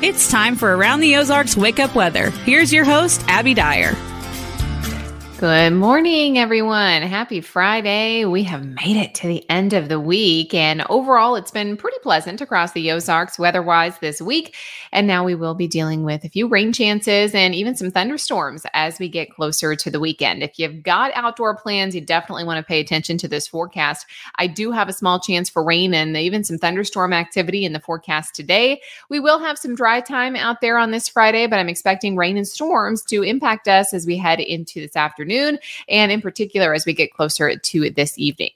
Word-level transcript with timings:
It's 0.00 0.30
time 0.30 0.54
for 0.54 0.76
Around 0.76 1.00
the 1.00 1.16
Ozarks 1.16 1.56
Wake 1.56 1.80
Up 1.80 1.96
Weather. 1.96 2.30
Here's 2.30 2.72
your 2.72 2.84
host, 2.84 3.20
Abby 3.26 3.52
Dyer. 3.52 3.96
Good 5.38 5.74
morning, 5.74 6.36
everyone. 6.36 7.02
Happy 7.02 7.40
Friday. 7.40 8.24
We 8.24 8.42
have 8.42 8.66
made 8.66 8.96
it 8.96 9.14
to 9.14 9.28
the 9.28 9.48
end 9.48 9.72
of 9.72 9.88
the 9.88 10.00
week, 10.00 10.52
and 10.52 10.84
overall, 10.90 11.36
it's 11.36 11.52
been 11.52 11.76
pretty 11.76 11.98
pleasant 12.02 12.40
across 12.40 12.72
the 12.72 12.90
Ozarks 12.90 13.38
weather 13.38 13.62
wise 13.62 13.96
this 14.00 14.20
week. 14.20 14.56
And 14.90 15.06
now 15.06 15.22
we 15.22 15.36
will 15.36 15.54
be 15.54 15.68
dealing 15.68 16.02
with 16.02 16.24
a 16.24 16.28
few 16.28 16.48
rain 16.48 16.72
chances 16.72 17.36
and 17.36 17.54
even 17.54 17.76
some 17.76 17.92
thunderstorms 17.92 18.66
as 18.74 18.98
we 18.98 19.08
get 19.08 19.30
closer 19.30 19.76
to 19.76 19.90
the 19.92 20.00
weekend. 20.00 20.42
If 20.42 20.58
you've 20.58 20.82
got 20.82 21.12
outdoor 21.14 21.56
plans, 21.56 21.94
you 21.94 22.00
definitely 22.00 22.42
want 22.42 22.58
to 22.58 22.68
pay 22.68 22.80
attention 22.80 23.16
to 23.18 23.28
this 23.28 23.46
forecast. 23.46 24.06
I 24.40 24.48
do 24.48 24.72
have 24.72 24.88
a 24.88 24.92
small 24.92 25.20
chance 25.20 25.48
for 25.48 25.62
rain 25.62 25.94
and 25.94 26.16
even 26.16 26.42
some 26.42 26.58
thunderstorm 26.58 27.12
activity 27.12 27.64
in 27.64 27.74
the 27.74 27.80
forecast 27.80 28.34
today. 28.34 28.80
We 29.08 29.20
will 29.20 29.38
have 29.38 29.56
some 29.56 29.76
dry 29.76 30.00
time 30.00 30.34
out 30.34 30.60
there 30.60 30.78
on 30.78 30.90
this 30.90 31.08
Friday, 31.08 31.46
but 31.46 31.60
I'm 31.60 31.68
expecting 31.68 32.16
rain 32.16 32.36
and 32.36 32.48
storms 32.48 33.04
to 33.04 33.22
impact 33.22 33.68
us 33.68 33.94
as 33.94 34.04
we 34.04 34.16
head 34.16 34.40
into 34.40 34.80
this 34.80 34.96
afternoon 34.96 35.27
afternoon, 35.28 35.58
and 35.88 36.12
in 36.12 36.20
particular 36.20 36.74
as 36.74 36.86
we 36.86 36.94
get 36.94 37.12
closer 37.12 37.56
to 37.56 37.90
this 37.90 38.18
evening 38.18 38.50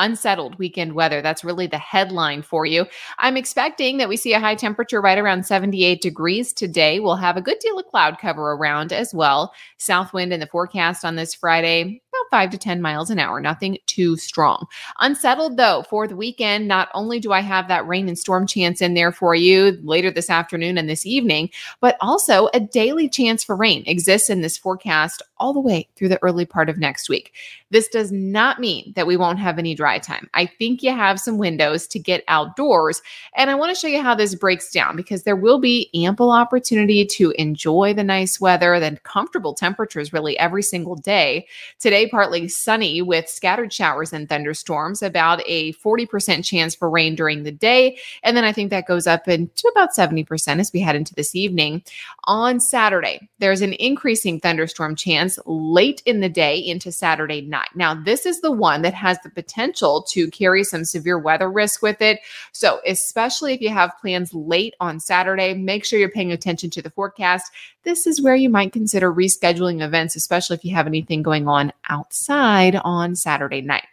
unsettled 0.00 0.56
weekend 0.60 0.92
weather. 0.92 1.20
That's 1.20 1.42
really 1.42 1.66
the 1.66 1.76
headline 1.78 2.42
for 2.42 2.64
you. 2.64 2.86
I'm 3.18 3.36
expecting 3.36 3.96
that 3.96 4.08
we 4.08 4.16
see 4.16 4.32
a 4.32 4.38
high 4.38 4.54
temperature 4.54 5.00
right 5.00 5.18
around 5.18 5.44
78 5.44 6.00
degrees 6.00 6.52
today. 6.52 7.00
We'll 7.00 7.16
have 7.16 7.36
a 7.36 7.42
good 7.42 7.58
deal 7.58 7.76
of 7.80 7.86
cloud 7.86 8.16
cover 8.20 8.52
around 8.52 8.92
as 8.92 9.12
well. 9.12 9.52
South 9.76 10.12
wind 10.12 10.32
in 10.32 10.38
the 10.38 10.46
forecast 10.46 11.04
on 11.04 11.16
this 11.16 11.34
Friday, 11.34 12.00
about 12.28 12.38
five 12.38 12.50
to 12.50 12.58
10 12.58 12.80
miles 12.80 13.10
an 13.10 13.18
hour, 13.18 13.40
nothing 13.40 13.78
too 13.86 14.16
strong. 14.16 14.66
Unsettled 15.00 15.56
though 15.56 15.84
for 15.88 16.06
the 16.06 16.16
weekend, 16.16 16.68
not 16.68 16.88
only 16.94 17.20
do 17.20 17.32
I 17.32 17.40
have 17.40 17.68
that 17.68 17.86
rain 17.86 18.08
and 18.08 18.18
storm 18.18 18.46
chance 18.46 18.80
in 18.80 18.94
there 18.94 19.12
for 19.12 19.34
you 19.34 19.78
later 19.82 20.10
this 20.10 20.30
afternoon 20.30 20.78
and 20.78 20.88
this 20.88 21.06
evening, 21.06 21.50
but 21.80 21.96
also 22.00 22.48
a 22.54 22.60
daily 22.60 23.08
chance 23.08 23.44
for 23.44 23.56
rain 23.56 23.82
exists 23.86 24.30
in 24.30 24.40
this 24.40 24.56
forecast 24.56 25.22
all 25.38 25.52
the 25.52 25.60
way 25.60 25.88
through 25.96 26.08
the 26.08 26.22
early 26.22 26.44
part 26.44 26.68
of 26.68 26.78
next 26.78 27.08
week. 27.08 27.32
This 27.70 27.88
does 27.88 28.10
not 28.10 28.58
mean 28.58 28.92
that 28.96 29.06
we 29.06 29.16
won't 29.16 29.38
have 29.38 29.58
any 29.58 29.74
dry 29.74 29.98
time. 29.98 30.28
I 30.34 30.46
think 30.46 30.82
you 30.82 30.90
have 30.90 31.20
some 31.20 31.38
windows 31.38 31.86
to 31.88 31.98
get 31.98 32.24
outdoors. 32.26 33.02
And 33.36 33.50
I 33.50 33.54
want 33.54 33.74
to 33.74 33.78
show 33.78 33.88
you 33.88 34.02
how 34.02 34.14
this 34.14 34.34
breaks 34.34 34.72
down 34.72 34.96
because 34.96 35.24
there 35.24 35.36
will 35.36 35.58
be 35.58 35.90
ample 35.94 36.30
opportunity 36.30 37.04
to 37.04 37.32
enjoy 37.32 37.92
the 37.92 38.04
nice 38.04 38.40
weather, 38.40 38.80
the 38.80 38.98
comfortable 39.02 39.54
temperatures 39.54 40.12
really 40.12 40.38
every 40.38 40.62
single 40.62 40.96
day. 40.96 41.46
Today, 41.78 42.08
partly 42.18 42.48
sunny 42.48 43.00
with 43.00 43.28
scattered 43.28 43.72
showers 43.72 44.12
and 44.12 44.28
thunderstorms, 44.28 45.02
about 45.02 45.40
a 45.46 45.72
40% 45.74 46.44
chance 46.44 46.74
for 46.74 46.90
rain 46.90 47.14
during 47.14 47.44
the 47.44 47.52
day. 47.52 47.96
And 48.24 48.36
then 48.36 48.42
I 48.42 48.52
think 48.52 48.70
that 48.70 48.88
goes 48.88 49.06
up 49.06 49.28
into 49.28 49.68
about 49.68 49.94
70% 49.94 50.58
as 50.58 50.72
we 50.72 50.80
head 50.80 50.96
into 50.96 51.14
this 51.14 51.36
evening. 51.36 51.84
On 52.24 52.58
Saturday, 52.58 53.28
there's 53.38 53.60
an 53.60 53.72
increasing 53.74 54.40
thunderstorm 54.40 54.96
chance 54.96 55.38
late 55.46 56.02
in 56.06 56.18
the 56.18 56.28
day 56.28 56.58
into 56.58 56.90
Saturday 56.90 57.40
night. 57.40 57.68
Now, 57.76 57.94
this 57.94 58.26
is 58.26 58.40
the 58.40 58.50
one 58.50 58.82
that 58.82 58.94
has 58.94 59.20
the 59.20 59.30
potential 59.30 60.02
to 60.08 60.28
carry 60.32 60.64
some 60.64 60.84
severe 60.84 61.20
weather 61.20 61.48
risk 61.48 61.82
with 61.82 62.02
it. 62.02 62.18
So, 62.50 62.80
especially 62.84 63.54
if 63.54 63.60
you 63.60 63.68
have 63.68 63.96
plans 64.00 64.34
late 64.34 64.74
on 64.80 64.98
Saturday, 64.98 65.54
make 65.54 65.84
sure 65.84 66.00
you're 66.00 66.08
paying 66.08 66.32
attention 66.32 66.70
to 66.70 66.82
the 66.82 66.90
forecast. 66.90 67.52
This 67.84 68.08
is 68.08 68.20
where 68.20 68.34
you 68.34 68.50
might 68.50 68.72
consider 68.72 69.14
rescheduling 69.14 69.82
events, 69.82 70.16
especially 70.16 70.56
if 70.56 70.64
you 70.64 70.74
have 70.74 70.88
anything 70.88 71.22
going 71.22 71.46
on 71.46 71.72
outside 72.08 72.80
on 72.84 73.14
Saturday 73.14 73.60
night. 73.60 73.84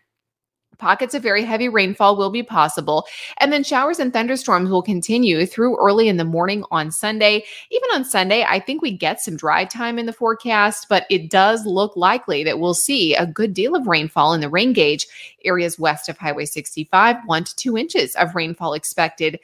Pockets 0.77 1.13
of 1.13 1.23
very 1.23 1.43
heavy 1.43 1.69
rainfall 1.69 2.17
will 2.17 2.29
be 2.29 2.43
possible, 2.43 3.05
and 3.39 3.51
then 3.51 3.63
showers 3.63 3.99
and 3.99 4.11
thunderstorms 4.11 4.69
will 4.69 4.81
continue 4.81 5.45
through 5.45 5.77
early 5.77 6.09
in 6.09 6.17
the 6.17 6.25
morning 6.25 6.65
on 6.69 6.91
Sunday. 6.91 7.45
Even 7.71 7.89
on 7.93 8.03
Sunday, 8.03 8.43
I 8.43 8.59
think 8.59 8.81
we 8.81 8.91
get 8.91 9.21
some 9.21 9.37
dry 9.37 9.63
time 9.63 9.97
in 9.97 10.05
the 10.05 10.11
forecast, 10.13 10.87
but 10.89 11.05
it 11.09 11.29
does 11.29 11.65
look 11.65 11.95
likely 11.95 12.43
that 12.43 12.59
we'll 12.59 12.73
see 12.73 13.15
a 13.15 13.25
good 13.25 13.53
deal 13.53 13.73
of 13.73 13.87
rainfall 13.87 14.33
in 14.33 14.41
the 14.41 14.49
rain 14.49 14.73
gauge 14.73 15.07
areas 15.45 15.79
west 15.79 16.09
of 16.09 16.17
Highway 16.17 16.45
65, 16.45 17.17
one 17.25 17.45
to 17.45 17.55
two 17.55 17.77
inches 17.77 18.13
of 18.15 18.35
rainfall 18.35 18.73
expected 18.73 19.39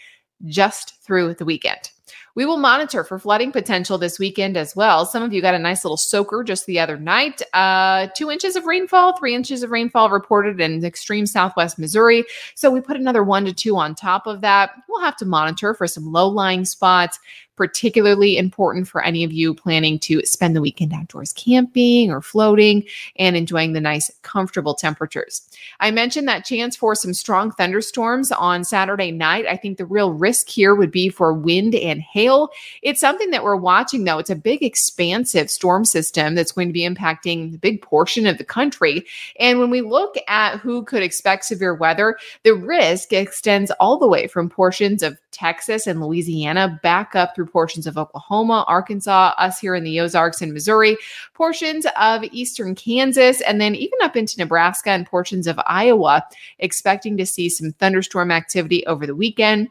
just 0.45 1.01
through 1.01 1.35
the 1.35 1.45
weekend. 1.45 1.91
We 2.35 2.45
will 2.45 2.57
monitor 2.57 3.03
for 3.03 3.19
flooding 3.19 3.51
potential 3.51 3.97
this 3.97 4.19
weekend 4.19 4.57
as 4.57 4.75
well. 4.75 5.05
Some 5.05 5.23
of 5.23 5.33
you 5.33 5.41
got 5.41 5.53
a 5.53 5.59
nice 5.59 5.83
little 5.83 5.97
soaker 5.97 6.43
just 6.43 6.65
the 6.65 6.79
other 6.79 6.97
night. 6.97 7.41
Uh, 7.53 8.07
two 8.15 8.31
inches 8.31 8.55
of 8.55 8.65
rainfall, 8.65 9.17
three 9.17 9.35
inches 9.35 9.63
of 9.63 9.71
rainfall 9.71 10.09
reported 10.09 10.61
in 10.61 10.83
extreme 10.85 11.25
southwest 11.25 11.77
Missouri. 11.77 12.23
So 12.55 12.71
we 12.71 12.81
put 12.81 12.97
another 12.97 13.23
one 13.23 13.45
to 13.45 13.53
two 13.53 13.77
on 13.77 13.95
top 13.95 14.27
of 14.27 14.41
that. 14.41 14.71
We'll 14.87 15.01
have 15.01 15.17
to 15.17 15.25
monitor 15.25 15.73
for 15.73 15.87
some 15.87 16.11
low 16.11 16.27
lying 16.27 16.65
spots 16.65 17.19
particularly 17.55 18.37
important 18.37 18.87
for 18.87 19.03
any 19.03 19.23
of 19.23 19.31
you 19.31 19.53
planning 19.53 19.99
to 19.99 20.21
spend 20.25 20.55
the 20.55 20.61
weekend 20.61 20.93
outdoors 20.93 21.33
camping 21.33 22.11
or 22.11 22.21
floating 22.21 22.83
and 23.17 23.35
enjoying 23.35 23.73
the 23.73 23.81
nice, 23.81 24.09
comfortable 24.23 24.73
temperatures. 24.73 25.47
I 25.79 25.91
mentioned 25.91 26.27
that 26.27 26.45
chance 26.45 26.75
for 26.75 26.95
some 26.95 27.13
strong 27.13 27.51
thunderstorms 27.51 28.31
on 28.31 28.63
Saturday 28.63 29.11
night. 29.11 29.45
I 29.45 29.57
think 29.57 29.77
the 29.77 29.85
real 29.85 30.13
risk 30.13 30.49
here 30.49 30.73
would 30.73 30.91
be 30.91 31.09
for 31.09 31.33
wind 31.33 31.75
and 31.75 32.01
hail. 32.01 32.49
It's 32.81 33.01
something 33.01 33.31
that 33.31 33.43
we're 33.43 33.55
watching, 33.55 34.05
though. 34.05 34.19
It's 34.19 34.29
a 34.29 34.35
big, 34.35 34.63
expansive 34.63 35.49
storm 35.49 35.85
system 35.85 36.35
that's 36.35 36.51
going 36.51 36.69
to 36.69 36.73
be 36.73 36.87
impacting 36.87 37.55
a 37.55 37.57
big 37.57 37.81
portion 37.81 38.25
of 38.25 38.37
the 38.37 38.43
country. 38.43 39.05
And 39.39 39.59
when 39.59 39.69
we 39.69 39.81
look 39.81 40.15
at 40.27 40.59
who 40.59 40.83
could 40.83 41.03
expect 41.03 41.45
severe 41.45 41.73
weather, 41.73 42.17
the 42.43 42.55
risk 42.55 43.13
extends 43.13 43.71
all 43.79 43.99
the 43.99 44.07
way 44.07 44.27
from 44.27 44.49
portions 44.49 45.03
of 45.03 45.17
Texas 45.31 45.87
and 45.87 46.01
Louisiana 46.01 46.79
back 46.83 47.15
up 47.15 47.35
through 47.35 47.40
portions 47.45 47.87
of 47.87 47.97
Oklahoma, 47.97 48.65
Arkansas, 48.67 49.33
us 49.37 49.59
here 49.59 49.75
in 49.75 49.83
the 49.83 49.99
Ozarks 49.99 50.41
and 50.41 50.53
Missouri, 50.53 50.97
portions 51.33 51.85
of 51.97 52.23
eastern 52.31 52.75
Kansas, 52.75 53.41
and 53.41 53.59
then 53.59 53.75
even 53.75 53.99
up 54.01 54.15
into 54.15 54.37
Nebraska 54.37 54.91
and 54.91 55.05
portions 55.05 55.47
of 55.47 55.59
Iowa, 55.65 56.23
expecting 56.59 57.17
to 57.17 57.25
see 57.25 57.49
some 57.49 57.71
thunderstorm 57.73 58.31
activity 58.31 58.85
over 58.87 59.05
the 59.05 59.15
weekend 59.15 59.69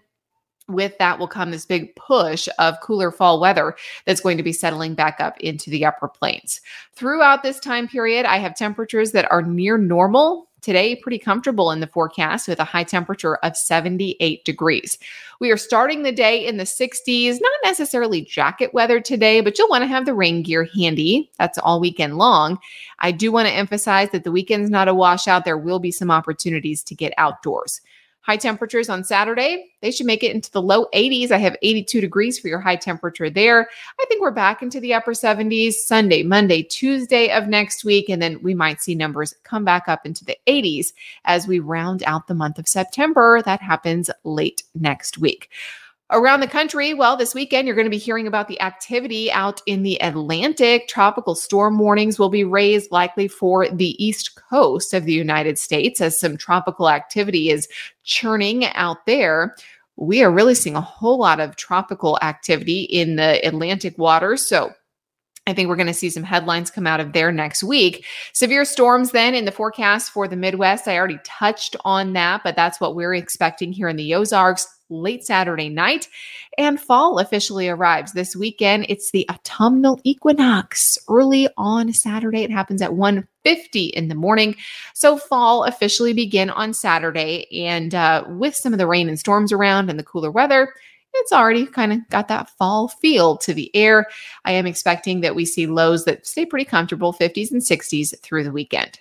with 0.71 0.97
that 0.99 1.19
will 1.19 1.29
come 1.29 1.51
this 1.51 1.67
big 1.67 1.95
push 1.97 2.49
of 2.59 2.81
cooler 2.81 3.11
fall 3.11 3.41
weather 3.41 3.77
that's 4.07 4.21
going 4.21 4.37
to 4.37 4.43
be 4.43 4.53
settling 4.53 4.95
back 4.95 5.21
up 5.21 5.39
into 5.41 5.71
the 5.71 5.85
upper 5.85 6.09
plains. 6.09 6.61
Throughout 6.95 7.43
this 7.43 7.61
time 7.61 7.89
period, 7.89 8.25
I 8.27 8.39
have 8.39 8.57
temperatures 8.57 9.13
that 9.13 9.31
are 9.31 9.43
near 9.43 9.77
normal 9.77 10.50
Today, 10.63 10.97
pretty 10.97 11.19
comfortable 11.19 11.71
in 11.71 11.81
the 11.81 11.87
forecast 11.87 12.47
with 12.47 12.61
a 12.61 12.65
high 12.65 12.85
temperature 12.85 13.37
of 13.37 13.57
78 13.57 14.45
degrees. 14.45 14.99
We 15.41 15.51
are 15.51 15.57
starting 15.57 16.03
the 16.03 16.13
day 16.13 16.45
in 16.47 16.59
the 16.59 16.65
60s, 16.65 17.39
not 17.41 17.53
necessarily 17.65 18.23
jacket 18.23 18.75
weather 18.75 19.01
today, 19.01 19.41
but 19.41 19.59
you'll 19.59 19.71
want 19.71 19.83
to 19.83 19.89
have 19.89 20.07
the 20.07 20.15
rain 20.15 20.43
gear 20.43 20.69
handy. 20.77 21.31
That's 21.39 21.59
all 21.59 21.81
weekend 21.81 22.19
long. 22.19 22.59
I 22.99 23.11
do 23.13 23.33
want 23.33 23.49
to 23.49 23.55
emphasize 23.55 24.11
that 24.11 24.25
the 24.25 24.33
weekend's 24.33 24.71
not 24.71 24.89
a 24.89 24.95
washout. 24.95 25.45
There 25.45 25.57
will 25.57 25.79
be 25.79 25.93
some 25.93 26.11
opportunities 26.11 26.83
to 26.85 26.95
get 26.95 27.15
outdoors. 27.17 27.81
High 28.23 28.37
temperatures 28.37 28.91
on 28.91 29.03
Saturday, 29.03 29.73
they 29.81 29.91
should 29.91 30.07
make 30.07 30.23
it 30.23 30.35
into 30.35 30.51
the 30.51 30.61
low 30.61 30.87
80s. 30.95 31.31
I 31.31 31.39
have 31.39 31.57
82 31.63 32.03
degrees 32.03 32.39
for 32.39 32.49
your 32.49 32.61
high 32.61 32.77
temperature 32.77 33.31
there. 33.31 33.69
I 33.99 34.05
think 34.07 34.21
we're 34.21 34.31
back 34.31 34.63
into 34.63 34.79
the 34.79 34.93
upper 34.93 35.13
70s 35.13 35.73
Sunday, 35.73 36.23
Monday, 36.23 36.63
Tuesday 36.63 37.31
of 37.31 37.49
next 37.49 37.83
week. 37.83 38.11
And 38.11 38.21
then 38.21 38.41
we 38.43 38.55
might 38.55 38.83
see 38.83 38.95
numbers 38.95 39.35
come 39.43 39.65
back 39.65 39.89
up 39.89 40.05
into 40.05 40.25
the 40.25 40.37
80s 40.47 40.89
as 41.25 41.49
we 41.49 41.61
round 41.61 42.03
out 42.03 42.27
the 42.27 42.35
month 42.35 42.59
of 42.59 42.69
September. 42.69 43.41
That 43.43 43.63
happens 43.63 44.11
late 44.23 44.65
next 44.75 45.17
week. 45.17 45.49
Around 46.13 46.41
the 46.41 46.49
country, 46.49 46.93
well, 46.93 47.17
this 47.17 47.37
weekend 47.37 47.67
you're 47.69 47.77
going 47.77 47.87
to 47.87 47.91
be 47.91 47.97
hearing 47.97 48.27
about 48.27 48.49
the 48.49 48.61
activity 48.61 49.31
out 49.31 49.63
in 49.67 49.85
the 49.85 49.97
Atlantic. 50.03 50.89
Tropical 50.89 51.37
storm 51.37 51.79
warnings 51.79 52.19
will 52.19 52.31
be 52.31 52.43
raised 52.43 52.91
likely 52.91 53.29
for 53.29 53.69
the 53.69 54.05
east 54.05 54.35
coast 54.35 54.93
of 54.93 55.05
the 55.05 55.13
United 55.13 55.57
States 55.57 56.01
as 56.01 56.19
some 56.19 56.37
tropical 56.37 56.89
activity 56.89 57.51
is 57.51 57.69
churning 58.03 58.67
out 58.67 59.07
there. 59.07 59.55
We 59.95 60.25
are 60.25 60.33
really 60.33 60.57
seeing 60.57 60.75
a 60.75 60.81
whole 60.81 61.17
lot 61.17 61.39
of 61.39 61.55
tropical 61.55 62.19
activity 62.23 62.81
in 62.83 63.15
the 63.15 63.47
Atlantic 63.47 63.97
waters. 63.97 64.49
So 64.49 64.73
I 65.47 65.55
think 65.55 65.69
we're 65.69 65.77
going 65.77 65.87
to 65.87 65.95
see 65.95 66.11
some 66.11 66.25
headlines 66.25 66.73
come 66.73 66.89
out 66.89 66.99
of 66.99 67.13
there 67.13 67.31
next 67.31 67.63
week. 67.63 68.05
Severe 68.33 68.65
storms 68.65 69.13
then 69.13 69.37
in 69.37 69.45
the 69.45 69.53
forecast 69.53 70.11
for 70.11 70.27
the 70.27 70.37
Midwest. 70.37 70.89
I 70.89 70.99
already 70.99 71.21
touched 71.23 71.77
on 71.85 72.15
that, 72.15 72.43
but 72.43 72.57
that's 72.57 72.81
what 72.81 72.97
we're 72.97 73.15
expecting 73.15 73.73
here 73.73 73.89
in 73.89 73.97
the 73.97 74.13
Ozarks 74.17 74.67
late 74.91 75.25
Saturday 75.25 75.69
night. 75.69 76.09
And 76.59 76.81
fall 76.81 77.19
officially 77.19 77.69
arrives 77.69 78.13
this 78.13 78.37
weekend. 78.37 78.87
It's 78.89 79.11
the 79.11 79.29
autumnal 79.31 80.01
equinox 80.05 80.99
early 81.09 81.49
on 81.57 81.93
Saturday. 81.93 82.43
It 82.43 82.51
happens 82.51 82.83
at 82.83 82.91
1.50 82.91 83.91
in 83.91 84.09
the 84.09 84.15
morning. 84.15 84.57
So 84.95 85.17
fall 85.17 85.65
officially 85.65 86.13
begin 86.13 86.51
on 86.51 86.75
Saturday. 86.75 87.47
And 87.67 87.95
uh, 87.95 88.25
with 88.29 88.55
some 88.55 88.73
of 88.73 88.79
the 88.79 88.87
rain 88.87 89.09
and 89.09 89.19
storms 89.19 89.53
around 89.53 89.89
and 89.89 89.99
the 89.99 90.05
cooler 90.05 90.31
weather, 90.31 90.75
it's 91.15 91.33
already 91.33 91.67
kind 91.67 91.93
of 91.93 92.09
got 92.09 92.29
that 92.29 92.51
fall 92.51 92.89
feel 92.89 93.37
to 93.39 93.55
the 93.55 93.75
air. 93.75 94.07
I 94.45 94.53
am 94.53 94.67
expecting 94.67 95.21
that 95.21 95.35
we 95.35 95.45
see 95.45 95.67
lows 95.67 96.05
that 96.05 96.27
stay 96.27 96.47
pretty 96.47 96.65
comfortable, 96.65 97.13
50s 97.13 97.51
and 97.51 97.63
60s 97.63 98.19
through 98.21 98.45
the 98.45 98.53
weekend. 98.53 99.01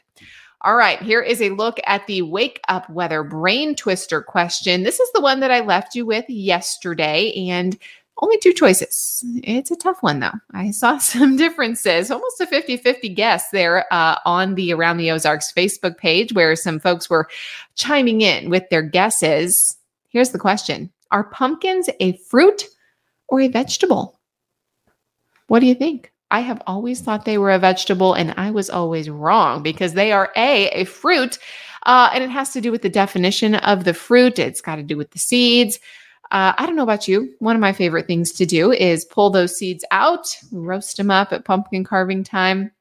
All 0.61 0.75
right, 0.75 1.01
here 1.01 1.21
is 1.21 1.41
a 1.41 1.51
look 1.51 1.79
at 1.85 2.05
the 2.07 2.21
wake 2.21 2.59
up 2.67 2.89
weather 2.89 3.23
brain 3.23 3.75
twister 3.75 4.21
question. 4.21 4.83
This 4.83 4.99
is 4.99 5.09
the 5.13 5.21
one 5.21 5.39
that 5.39 5.51
I 5.51 5.61
left 5.61 5.95
you 5.95 6.05
with 6.05 6.25
yesterday. 6.29 7.31
And 7.49 7.77
Only 8.21 8.37
two 8.39 8.51
choices. 8.51 9.23
It's 9.43 9.71
a 9.71 9.77
tough 9.77 10.03
one, 10.03 10.19
though. 10.19 10.33
I 10.51 10.71
saw 10.71 10.97
some 10.99 11.37
differences, 11.37 12.11
almost 12.11 12.41
a 12.41 12.45
50 12.45 12.77
50 12.77 13.09
guess 13.09 13.49
there 13.51 13.85
uh, 13.93 14.17
on 14.25 14.55
the 14.55 14.73
Around 14.73 14.97
the 14.97 15.11
Ozarks 15.11 15.53
Facebook 15.53 15.97
page, 15.97 16.33
where 16.33 16.55
some 16.55 16.79
folks 16.79 17.09
were 17.09 17.29
chiming 17.75 18.21
in 18.21 18.49
with 18.49 18.69
their 18.69 18.81
guesses. 18.81 19.77
Here's 20.09 20.31
the 20.31 20.39
question 20.39 20.91
Are 21.11 21.23
pumpkins 21.23 21.89
a 22.01 22.17
fruit 22.29 22.65
or 23.29 23.39
a 23.39 23.47
vegetable? 23.47 24.19
What 25.47 25.61
do 25.61 25.67
you 25.67 25.75
think? 25.75 26.11
I 26.31 26.41
have 26.41 26.61
always 26.67 27.01
thought 27.01 27.25
they 27.25 27.37
were 27.37 27.51
a 27.51 27.59
vegetable, 27.59 28.13
and 28.13 28.33
I 28.37 28.51
was 28.51 28.69
always 28.69 29.09
wrong 29.09 29.63
because 29.63 29.93
they 29.93 30.11
are 30.11 30.31
a 30.35 30.69
a 30.69 30.85
fruit, 30.85 31.39
uh, 31.85 32.09
and 32.13 32.23
it 32.23 32.29
has 32.29 32.51
to 32.53 32.61
do 32.61 32.71
with 32.71 32.81
the 32.81 32.89
definition 32.89 33.55
of 33.55 33.83
the 33.83 33.93
fruit. 33.93 34.39
It's 34.39 34.61
got 34.61 34.75
to 34.75 34.83
do 34.83 34.97
with 34.97 35.11
the 35.11 35.19
seeds. 35.19 35.79
Uh, 36.31 36.53
I 36.57 36.65
don't 36.65 36.75
know 36.75 36.83
about 36.83 37.07
you. 37.07 37.33
One 37.39 37.55
of 37.55 37.61
my 37.61 37.73
favorite 37.73 38.05
things 38.05 38.31
to 38.33 38.45
do 38.45 38.71
is 38.71 39.05
pull 39.05 39.31
those 39.31 39.57
seeds 39.57 39.83
out, 39.89 40.27
roast 40.51 40.97
them 40.97 41.09
up 41.09 41.33
at 41.33 41.45
pumpkin 41.45 41.83
carving 41.83 42.23
time. 42.23 42.71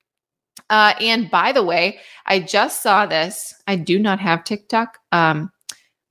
Uh, 0.69 0.93
and 1.00 1.31
by 1.31 1.53
the 1.53 1.62
way, 1.62 1.99
I 2.27 2.41
just 2.41 2.83
saw 2.83 3.06
this. 3.06 3.55
I 3.67 3.77
do 3.77 3.99
not 3.99 4.21
have 4.21 4.45
TikTok. 4.45 4.99
Um, 5.12 5.50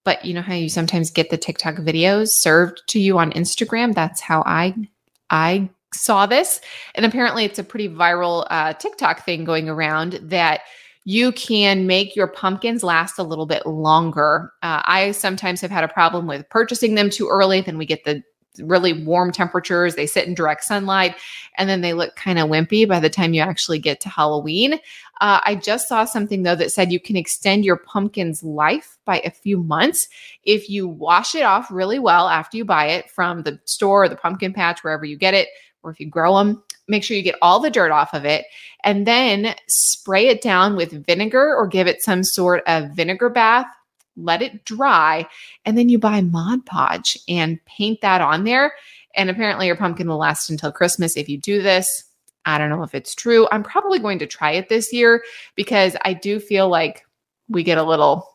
but 0.03 0.23
you 0.23 0.33
know 0.33 0.41
how 0.41 0.53
you 0.53 0.69
sometimes 0.69 1.11
get 1.11 1.29
the 1.29 1.37
TikTok 1.37 1.75
videos 1.75 2.29
served 2.29 2.81
to 2.87 2.99
you 2.99 3.19
on 3.19 3.33
Instagram? 3.33 3.93
That's 3.93 4.21
how 4.21 4.41
I 4.45 4.73
I 5.29 5.69
saw 5.93 6.25
this. 6.25 6.61
And 6.95 7.05
apparently 7.05 7.45
it's 7.45 7.59
a 7.59 7.63
pretty 7.63 7.89
viral 7.89 8.45
uh, 8.49 8.73
TikTok 8.73 9.23
thing 9.23 9.43
going 9.45 9.69
around 9.69 10.19
that 10.23 10.61
you 11.05 11.31
can 11.31 11.87
make 11.87 12.17
your 12.17 12.27
pumpkins 12.27 12.83
last 12.83 13.17
a 13.17 13.23
little 13.23 13.45
bit 13.45 13.65
longer. 13.65 14.51
Uh, 14.61 14.81
I 14.83 15.11
sometimes 15.11 15.61
have 15.61 15.71
had 15.71 15.85
a 15.85 15.87
problem 15.87 16.27
with 16.27 16.49
purchasing 16.49 16.95
them 16.95 17.09
too 17.09 17.29
early. 17.29 17.61
Then 17.61 17.77
we 17.77 17.85
get 17.85 18.03
the 18.03 18.21
really 18.59 19.05
warm 19.05 19.31
temperatures. 19.31 19.95
They 19.95 20.05
sit 20.05 20.27
in 20.27 20.33
direct 20.33 20.63
sunlight 20.63 21.15
and 21.57 21.69
then 21.69 21.81
they 21.81 21.93
look 21.93 22.15
kind 22.15 22.39
of 22.39 22.49
wimpy 22.49 22.87
by 22.87 22.99
the 22.99 23.09
time 23.09 23.33
you 23.33 23.41
actually 23.41 23.79
get 23.79 24.01
to 24.01 24.09
Halloween. 24.09 24.73
Uh, 25.21 25.39
I 25.45 25.55
just 25.55 25.87
saw 25.87 26.05
something 26.05 26.43
though 26.43 26.55
that 26.55 26.71
said 26.71 26.91
you 26.91 26.99
can 26.99 27.15
extend 27.15 27.65
your 27.65 27.77
pumpkin's 27.77 28.43
life 28.43 28.97
by 29.05 29.19
a 29.19 29.31
few 29.31 29.63
months 29.63 30.07
if 30.43 30.69
you 30.69 30.87
wash 30.87 31.35
it 31.35 31.43
off 31.43 31.71
really 31.71 31.99
well 31.99 32.27
after 32.27 32.57
you 32.57 32.65
buy 32.65 32.87
it 32.87 33.09
from 33.09 33.43
the 33.43 33.59
store 33.65 34.03
or 34.03 34.09
the 34.09 34.15
pumpkin 34.15 34.53
patch, 34.53 34.83
wherever 34.83 35.05
you 35.05 35.17
get 35.17 35.33
it, 35.33 35.47
or 35.87 35.91
if 35.91 35.99
you 35.99 36.09
grow 36.09 36.37
them 36.37 36.61
make 36.87 37.03
sure 37.03 37.17
you 37.17 37.23
get 37.23 37.35
all 37.41 37.59
the 37.59 37.69
dirt 37.69 37.91
off 37.91 38.13
of 38.13 38.25
it 38.25 38.45
and 38.83 39.07
then 39.07 39.55
spray 39.67 40.27
it 40.27 40.41
down 40.41 40.75
with 40.75 41.05
vinegar 41.05 41.55
or 41.55 41.67
give 41.67 41.87
it 41.87 42.01
some 42.01 42.23
sort 42.23 42.63
of 42.67 42.91
vinegar 42.91 43.29
bath 43.29 43.67
let 44.17 44.41
it 44.41 44.65
dry 44.65 45.25
and 45.63 45.77
then 45.77 45.89
you 45.89 45.99
buy 45.99 46.21
mod 46.21 46.65
podge 46.65 47.17
and 47.29 47.63
paint 47.65 48.01
that 48.01 48.19
on 48.19 48.43
there. 48.43 48.73
And 49.15 49.29
apparently 49.29 49.67
your 49.67 49.75
pumpkin 49.75 50.07
will 50.07 50.17
last 50.17 50.49
until 50.49 50.71
christmas 50.71 51.15
if 51.15 51.29
you 51.29 51.37
do 51.37 51.61
this. 51.61 52.03
I 52.45 52.57
don't 52.57 52.69
know 52.69 52.83
if 52.83 52.95
it's 52.95 53.13
true. 53.13 53.47
I'm 53.51 53.63
probably 53.63 53.99
going 53.99 54.19
to 54.19 54.27
try 54.27 54.51
it 54.51 54.69
this 54.69 54.91
year 54.91 55.23
because 55.55 55.95
i 56.03 56.13
do 56.13 56.39
feel 56.39 56.67
like 56.67 57.05
we 57.49 57.63
get 57.63 57.77
a 57.77 57.83
little 57.83 58.27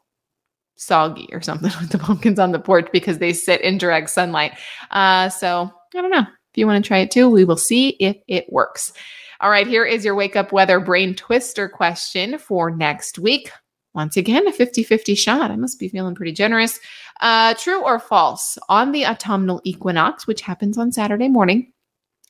soggy 0.77 1.29
or 1.33 1.41
something 1.41 1.71
with 1.81 1.91
the 1.91 1.99
pumpkins 1.99 2.39
on 2.39 2.53
the 2.53 2.59
porch 2.59 2.89
because 2.93 3.19
they 3.19 3.33
sit 3.33 3.61
in 3.61 3.79
direct 3.79 4.11
sunlight. 4.11 4.53
Uh, 4.91 5.29
so 5.29 5.71
i 5.95 6.01
don't 6.01 6.11
know 6.11 6.27
if 6.53 6.59
you 6.59 6.67
want 6.67 6.85
to 6.85 6.87
try 6.87 6.99
it 6.99 7.11
too, 7.11 7.31
we 7.31 7.45
will 7.45 7.57
see 7.57 7.97
if 7.99 8.17
it 8.29 8.53
works. 8.53 8.93
All 9.41 9.51
right, 9.51 9.67
here 9.67 9.87
is 9.87 10.05
your 10.05 10.15
wake 10.15 10.37
up 10.37 10.53
weather 10.53 10.79
brain 10.79 11.15
twister 11.15 11.67
question 11.67 12.39
for 12.39 12.71
next 12.71 13.19
week. 13.19 13.51
Once 13.95 14.17
again, 14.19 14.47
a 14.47 14.53
50 14.53 14.83
50 14.83 15.15
shot. 15.15 15.51
I 15.51 15.57
must 15.57 15.79
be 15.79 15.89
feeling 15.89 16.15
pretty 16.15 16.33
generous. 16.33 16.79
Uh, 17.21 17.55
true 17.55 17.83
or 17.83 17.99
false? 17.99 18.59
On 18.69 18.93
the 18.93 19.07
autumnal 19.07 19.61
equinox, 19.65 20.27
which 20.27 20.43
happens 20.43 20.77
on 20.77 20.93
Saturday 20.93 21.29
morning, 21.29 21.73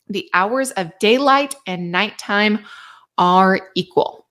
the 0.09 0.29
hours 0.35 0.71
of 0.73 0.91
daylight 1.01 1.55
and 1.67 1.91
nighttime 1.91 2.61
are 3.19 3.71
equal. 3.75 4.22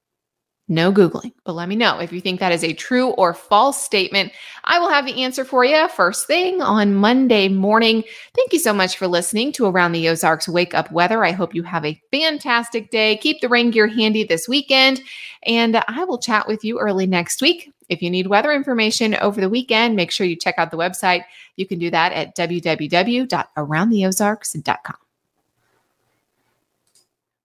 No 0.71 0.91
Googling, 0.93 1.33
but 1.43 1.51
let 1.51 1.67
me 1.67 1.75
know 1.75 1.99
if 1.99 2.13
you 2.13 2.21
think 2.21 2.39
that 2.39 2.53
is 2.53 2.63
a 2.63 2.71
true 2.71 3.09
or 3.09 3.33
false 3.33 3.83
statement. 3.83 4.31
I 4.63 4.79
will 4.79 4.87
have 4.87 5.05
the 5.05 5.21
answer 5.21 5.43
for 5.43 5.65
you 5.65 5.89
first 5.89 6.27
thing 6.27 6.61
on 6.61 6.95
Monday 6.95 7.49
morning. 7.49 8.05
Thank 8.37 8.53
you 8.53 8.59
so 8.59 8.73
much 8.73 8.95
for 8.95 9.05
listening 9.05 9.51
to 9.51 9.65
Around 9.65 9.91
the 9.91 10.07
Ozarks 10.07 10.47
Wake 10.47 10.73
Up 10.73 10.89
Weather. 10.89 11.25
I 11.25 11.31
hope 11.31 11.53
you 11.53 11.63
have 11.63 11.83
a 11.83 12.01
fantastic 12.09 12.89
day. 12.89 13.17
Keep 13.17 13.41
the 13.41 13.49
rain 13.49 13.69
gear 13.69 13.87
handy 13.87 14.23
this 14.23 14.47
weekend, 14.47 15.01
and 15.45 15.83
I 15.89 16.05
will 16.05 16.19
chat 16.19 16.47
with 16.47 16.63
you 16.63 16.79
early 16.79 17.05
next 17.05 17.41
week. 17.41 17.69
If 17.89 18.01
you 18.01 18.09
need 18.09 18.27
weather 18.27 18.53
information 18.53 19.15
over 19.15 19.41
the 19.41 19.49
weekend, 19.49 19.97
make 19.97 20.09
sure 20.09 20.25
you 20.25 20.37
check 20.37 20.55
out 20.57 20.71
the 20.71 20.77
website. 20.77 21.25
You 21.57 21.67
can 21.67 21.79
do 21.79 21.89
that 21.89 22.13
at 22.13 22.33
www.aroundtheozarks.com. 22.37 24.95